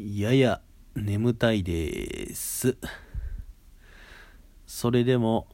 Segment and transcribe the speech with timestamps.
[0.00, 0.60] やや
[0.94, 2.76] 眠たいです。
[4.64, 5.48] それでも、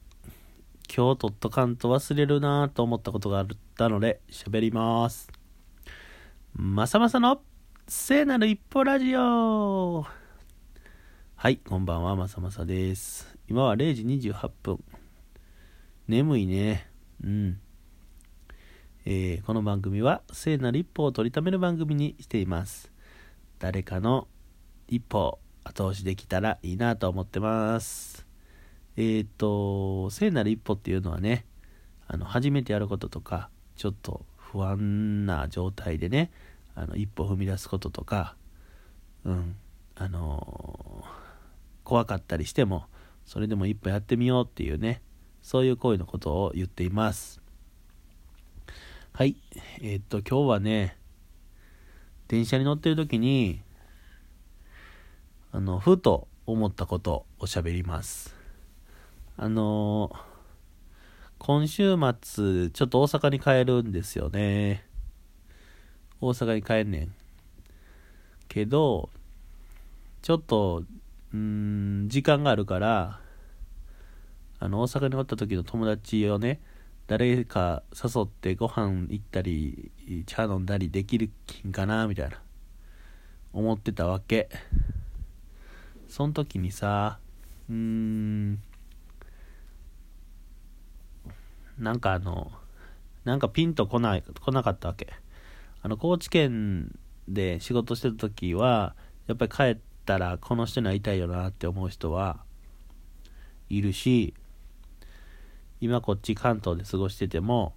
[0.95, 5.31] 今日とっとかんと忘れるなぁと思ったことがあったので喋ります。
[6.53, 7.41] まさまさの
[7.87, 10.05] 聖なる一歩ラジオ
[11.35, 13.35] はい、こんばんは、まさまさです。
[13.49, 14.83] 今は0時28分。
[16.07, 16.87] 眠いね。
[17.23, 17.59] うん。
[19.05, 22.91] えーこの番組は聖なる一歩を取りためる番組にしています。
[23.57, 24.27] 誰かの
[24.87, 28.25] 一歩後押しできたらいいなと思ってます。
[28.97, 31.45] えっ、と、聖なる一歩っていうのはね、
[32.07, 36.31] あの、初めてやることとか、ちょっと不安な状態でね、
[36.75, 38.35] あの、一歩踏み出すこととか、
[39.23, 39.55] うん、
[39.95, 41.25] あのー
[41.85, 42.87] 怖かったりしても、
[43.25, 45.01] それでも一歩やってみようっていうね、
[45.41, 47.39] そういう行為のことを言っています。
[49.13, 49.37] はい。
[49.81, 50.97] えっ、と、今日はね、
[52.27, 53.61] 電車に乗ってる時に、
[55.55, 58.35] あの、ふと思ったことを喋ります。
[59.37, 60.17] あのー
[61.37, 64.85] 今週末、ちょっと大阪に帰るんですよね。
[66.19, 67.13] 大阪に帰んねん。
[68.49, 69.09] けど、
[70.21, 70.83] ちょっと、
[71.33, 73.21] うん、時間があるから、
[74.59, 76.59] あの、大阪におった時の友達をね、
[77.07, 79.91] 誰か誘ってご飯行ったり、
[80.25, 81.29] 茶飲んだりできる
[81.65, 82.41] んかな、みたいな、
[83.53, 84.49] 思ってたわけ。
[86.07, 87.19] その時にさ、
[87.69, 88.61] うーん、
[91.77, 92.51] なんかあの、
[93.23, 95.13] なんかピンとこない、来なかったわけ。
[95.81, 98.95] あの、高知県で仕事してた時は、
[99.27, 102.43] やっぱり帰ったらこの人に会いたいよなって思う人は
[103.69, 104.33] いるし、
[105.81, 107.73] 今こっち関東で過ごしてても、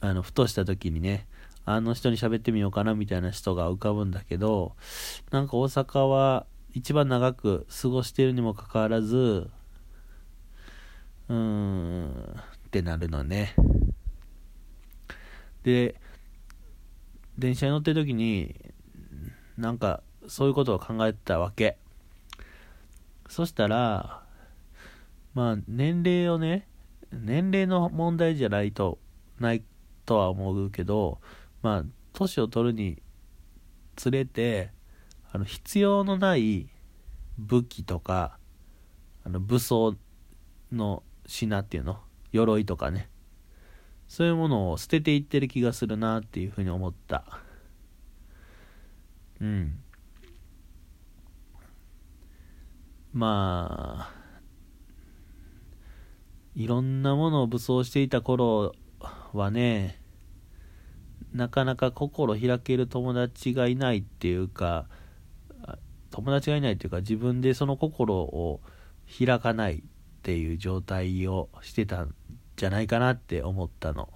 [0.00, 1.26] あの、ふとした時にね、
[1.66, 4.76] あの人に喋ってみようかなみたいな人が浮かぶんだけど、
[5.32, 9.50] なんか大阪は一番長く過ごしているにもかかわらず、
[11.28, 13.56] うーん、ってなるのね。
[15.64, 15.96] で、
[17.36, 18.54] 電車に乗ってる時に、
[19.58, 21.78] なんかそういうことを考えてたわけ。
[23.28, 24.22] そしたら、
[25.34, 26.68] まあ年齢をね、
[27.10, 28.98] 年齢の問題じゃないと、
[29.40, 29.64] ない
[30.04, 31.18] とは思うけど、
[31.62, 33.02] まあ年を取るに
[33.96, 34.70] つれて、
[35.32, 36.68] あの必要のない
[37.38, 38.38] 武器とか、
[39.24, 39.96] あの武装
[40.72, 41.98] の品っていうの？
[42.32, 43.08] 鎧とかね。
[44.08, 47.24] そういうものを捨てていってる気がするなっていうふうに思った。
[49.40, 49.78] うん。
[53.12, 54.12] まあ
[56.54, 58.74] いろんなものを武装していた頃
[59.32, 60.00] はね
[61.36, 64.86] なかなか心開ける友達がいないっていうか
[66.10, 68.60] 友達がいないっていうか自分でその心を
[69.18, 69.82] 開かないっ
[70.22, 72.14] ていう状態をしてたん
[72.56, 74.08] じゃないかなって思ったの。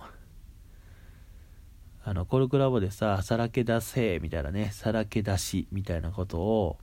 [2.03, 6.79] あの、コルクラボでさ、さらけ出せみたいなね、さらけ出しみたいなことを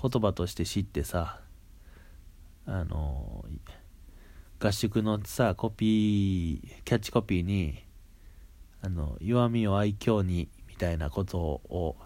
[0.00, 1.40] 言葉として知ってさ、
[2.66, 3.46] あの、
[4.60, 7.82] 合宿のさ、コピー、キャッチコピーに、
[8.82, 11.96] あの、弱みを愛嬌にみたいなことを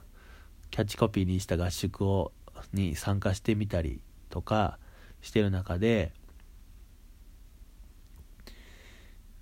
[0.71, 2.33] キャッチコピーにした合宿を
[2.73, 4.01] に参加してみたり
[4.31, 4.79] とか、
[5.27, 6.13] してる中で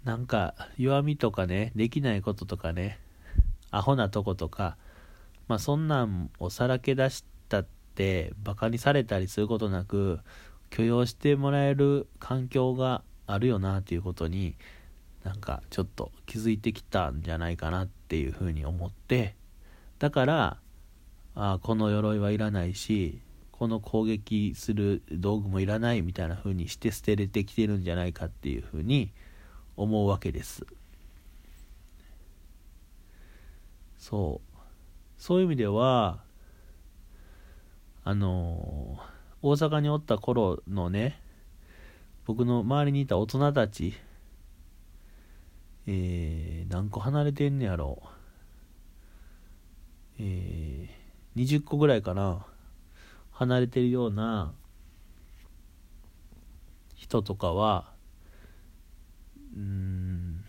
[0.02, 2.98] なんか弱みとかねできないこととかね
[3.70, 4.76] アホなとことか
[5.46, 10.20] まあそんなんをさらけ出したってバカにされたりすることなく
[10.70, 14.56] 許容してもらえる環境があるよなっていうことに
[15.24, 19.34] なんかちょっと気づいてきたんじゃないかなっていうふうに思って
[19.98, 20.58] だから
[21.34, 23.20] あこの鎧はいらないし
[23.50, 29.12] この攻撃する道具もいらないみたいな風にして捨てれてきてるんじゃないかっていう風に
[29.76, 30.66] 思うわけです。
[33.98, 34.54] そう。
[35.18, 36.18] そういう意味では
[38.04, 38.98] あの
[39.40, 41.18] 大阪におった頃のね
[42.26, 43.94] 僕の周りにいた大人たち
[45.86, 48.02] えー、何個離れてんねやろ。
[50.18, 52.46] えー、20個ぐらいかな。
[53.32, 54.52] 離れてるような
[56.94, 57.92] 人とかは
[59.56, 60.44] うん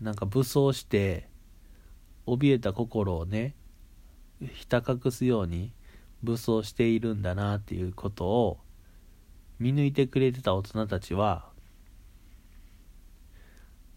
[0.00, 1.28] なんか武装して
[2.26, 3.54] 怯えた心をね
[4.40, 5.72] ひた隠すように
[6.22, 8.58] 武装しているんだなっていうことを
[9.58, 11.46] 見抜いてくれてた大人たちは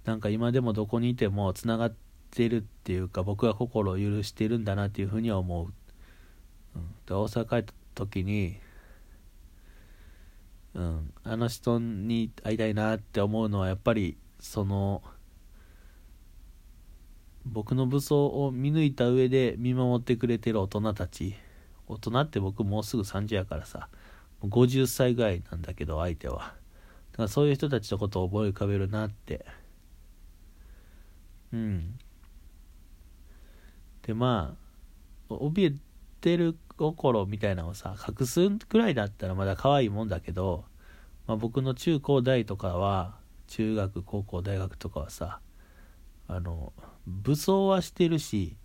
[0.10, 1.94] なんか今でもどこにいてもつながっ
[2.32, 5.68] てるっていうか僕は心を許してるんだなっていうふうには思う、
[6.76, 8.58] うん、で大阪帰った時に
[10.74, 11.14] うん。
[11.24, 15.04] あの人に会いたいなって思うのはやっぱりその
[17.46, 21.36] 僕の武装を見抜いた上で見守ってくれてる大人たち。
[21.88, 23.90] 大人って僕もうすぐ30やからさ。
[24.42, 26.56] 50歳ぐらいなんだけど相手は。
[27.12, 29.46] だからそういう人たちのことを思い浮かべるなって
[31.54, 31.98] うん。
[34.04, 34.56] でま
[35.30, 35.80] あ怯え
[36.22, 40.66] てる心みたいなのをさ隠すくらいだったらまだ可愛いもんだけど、
[41.28, 43.18] まあ、僕の中高大とかは
[43.48, 45.40] 中学高校大学とかはさ
[46.28, 46.74] あの
[47.06, 48.56] 武装はしてるし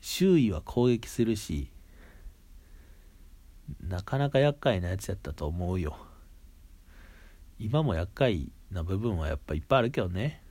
[0.00, 1.70] 周囲は攻撃するし
[3.80, 5.96] なかなか厄介なやつやったと思うよ。
[7.58, 10.42] 今も厄介な部分はやっぱいっぱいあるけどね。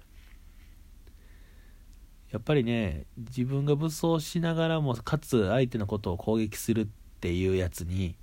[2.31, 6.87] やっぱりね自分が武装しながらもかつ相手のことを攻撃するっ
[7.19, 8.15] ていうやつに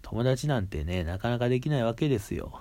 [0.00, 2.60] 友達なんてねなかなかできないわけですよ。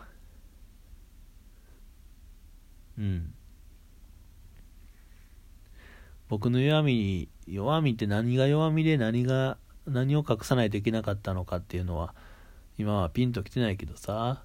[2.97, 3.33] うん。
[6.27, 9.57] 僕の弱み弱みって何が弱みで何が
[9.87, 12.13] 何を隠さないといけなかったのかっていうのは
[12.77, 14.43] 今はピンときてないけどさ。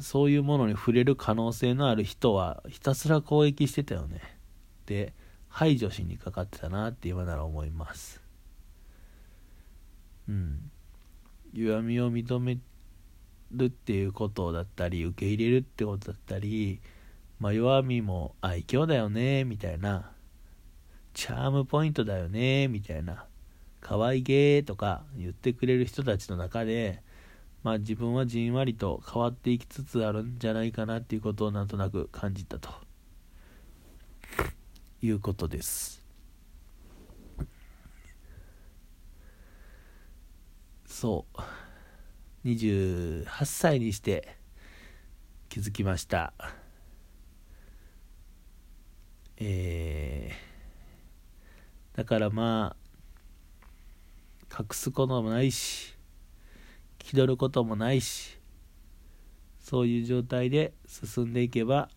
[0.00, 4.37] そういうものに触れる可能性のある人はひたすら攻撃してたよね。
[4.88, 5.12] で
[5.48, 8.22] 排除しにかかってたなって今なら思います。
[10.28, 10.70] うん。
[11.52, 12.58] 弱みを認め
[13.52, 16.80] るっていうことだったり受け入れるってことだったり、
[17.38, 20.10] まあ、弱みも愛嬌だよねみたいな。
[21.12, 23.26] チャームポイントだよねみたいな。
[23.80, 27.02] 可愛げとか言ってくれる人たちの中で
[27.62, 32.87] まあ自分はじんわりと変わっていきつつあるんじゃないかなっていうことをなんとなく感じたと。
[35.00, 36.04] いうことです。
[40.86, 41.40] そう。
[42.44, 44.36] 28歳にして
[45.48, 46.32] 気づきました。
[49.36, 52.74] えー、だからま
[54.50, 55.94] あ隠すこともないし
[56.98, 58.36] 気取ることもないし
[59.60, 61.88] そういう状態で進んでいけば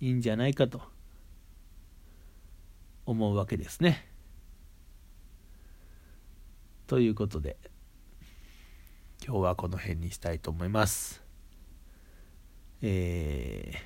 [0.00, 0.93] いいんじゃないかと。
[3.06, 4.08] 思うわけですね。
[6.86, 7.56] ということで
[9.26, 11.22] 今日はこの辺にしたいと思います。
[12.82, 13.78] えー、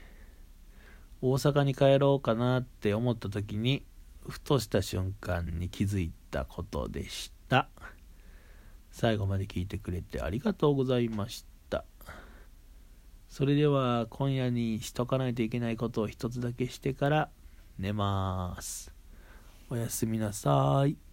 [1.21, 3.85] 大阪に帰ろうかなって思った時に
[4.29, 7.69] ふとした瞬間に気づいたことでした。
[8.91, 11.85] 最後まで聞いてくれてありがとうございました。
[13.29, 17.31] それでは今夜にしとかないといけないことを一つだけしてから
[17.79, 18.98] 寝ます。
[19.71, 21.08] おやすみなさい。